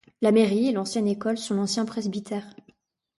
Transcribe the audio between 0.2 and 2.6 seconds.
La mairie et l'ancienne école sont l'ancien presbytère.